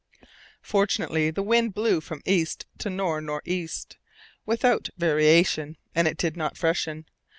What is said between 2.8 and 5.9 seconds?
north nor' east without variation,